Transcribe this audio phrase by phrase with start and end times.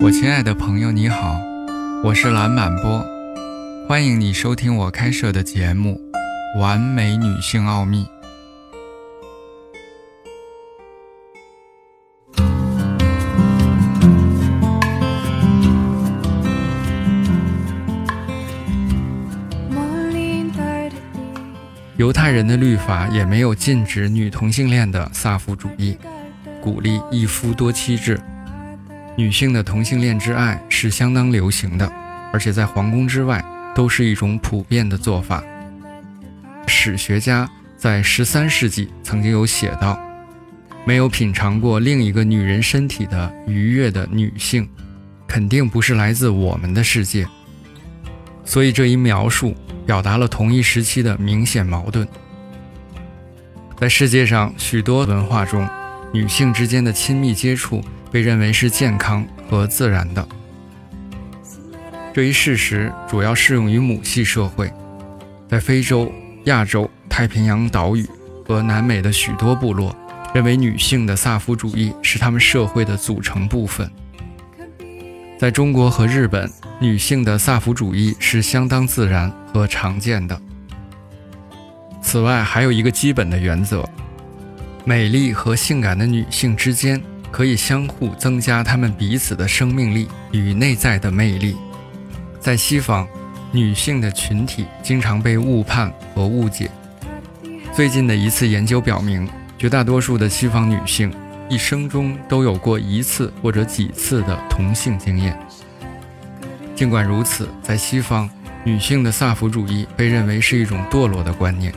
[0.00, 1.40] 我亲爱的朋友，你好，
[2.04, 3.04] 我是蓝满波，
[3.88, 6.00] 欢迎你收听我开设的节目
[6.60, 8.04] 《完美女性奥秘》。
[21.96, 25.98] 犹太人的律法也没有禁止女同性恋的萨福主义，
[26.62, 28.20] 鼓励一夫多妻制。
[29.18, 31.92] 女性的同性恋之爱是相当流行的，
[32.32, 33.44] 而且在皇宫之外
[33.74, 35.42] 都是一种普遍的做法。
[36.68, 39.98] 史学家在十三世纪曾经有写道
[40.86, 44.68] ：“没有品尝过另一个女人身体的愉悦的女性，
[45.26, 47.26] 肯定不是来自我们的世界。”
[48.46, 49.52] 所以这一描述
[49.84, 52.06] 表达了同一时期的明显矛盾。
[53.80, 55.68] 在世界上许多文化中，
[56.12, 57.82] 女性之间的亲密接触。
[58.10, 60.26] 被认为是健康和自然的，
[62.12, 64.72] 这一事实主要适用于母系社会。
[65.48, 66.12] 在非洲、
[66.44, 68.06] 亚洲、太平洋岛屿
[68.46, 69.94] 和南美的许多部落，
[70.34, 73.90] 认为女性的萨福主义是他们社会的组成部分。
[75.38, 80.38] 在中国和日本，女性的萨福主义是相当自然和常见的。
[82.02, 83.88] 此外，还有一个基本的原则：
[84.84, 87.00] 美丽和性感的女性之间。
[87.30, 91.56] 可以相互增加他们彼此的生命力与内在的魅力。
[92.40, 93.06] 在西方，
[93.52, 96.70] 女性的群体经常被误判和误解。
[97.72, 101.12] 最近的一次研究表明，绝大多数的西方女性
[101.48, 105.38] 一生中都有过一次或者几次的同性经验。
[106.74, 108.28] 尽管如此，在西方，
[108.64, 111.72] 女性的萨福主义被认为是一种堕落的观念。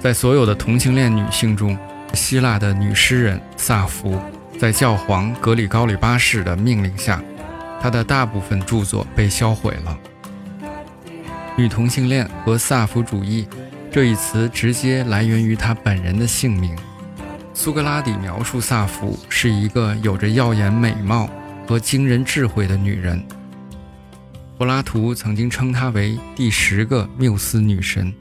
[0.00, 1.76] 在所有的同性恋女性中，
[2.14, 4.20] 希腊的女诗人萨福。
[4.58, 7.22] 在教皇格里高里八世的命令下，
[7.80, 9.96] 他的大部分著作被销毁了。
[11.56, 13.46] 女同性恋和萨福主义
[13.90, 16.76] 这一词直接来源于他本人的姓名。
[17.54, 21.30] 苏格拉底描述萨福是一个有着耀眼美貌
[21.66, 23.22] 和惊人智慧的女人。
[24.56, 28.12] 柏拉图曾经称她为第十个缪斯女神。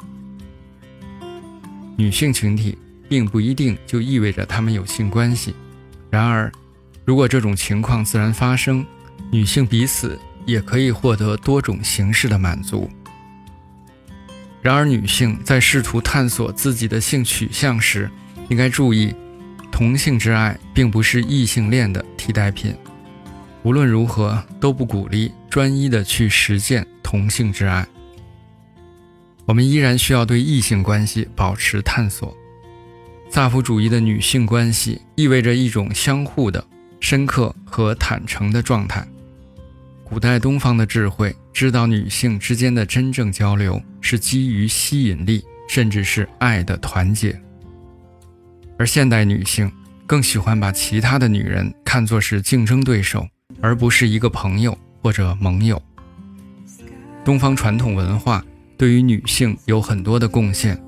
[1.95, 2.77] 女性群体
[3.09, 5.55] 并不一定就意味着她们有性关系。
[6.09, 6.51] 然而，
[7.05, 8.85] 如果这种情况自然发生，
[9.31, 12.89] 女性彼此也可以获得多种形式的满足。
[14.61, 18.09] 然而，女性在试图探索自己的性取向时，
[18.49, 19.13] 应该注意，
[19.71, 22.75] 同性之爱并不是异性恋的替代品。
[23.63, 27.85] 无论如何，都不鼓励专一的去实践同性之爱。
[29.45, 32.35] 我们依然需要对异性关系保持探索。
[33.29, 36.63] 萨福主义的女性关系意味着一种相互的、
[36.99, 39.05] 深刻和坦诚的状态。
[40.03, 47.39] 古代东方的智慧知道，女性之间的真正交流是基于吸引力，甚至是爱的团结。
[48.77, 49.69] 而现代女性
[50.05, 53.27] 更喜欢把其他的女人看作是竞争对手，
[53.61, 55.81] 而不是一个朋友或者盟友。
[57.25, 58.43] 东方传统文化
[58.77, 60.81] 对于女性有很多的贡献。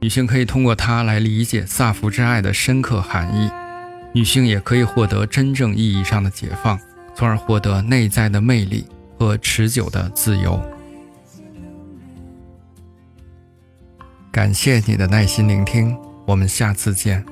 [0.00, 3.50] 女性可以通过它来理解萨福之爱的深刻含义，
[4.14, 6.80] 女性也可以获得真正意义上的解放，
[7.14, 8.86] 从而获得内在的魅力
[9.18, 10.58] 和持久的自由。
[14.32, 15.94] 感谢你的耐心聆听，
[16.24, 17.22] 我们下次见。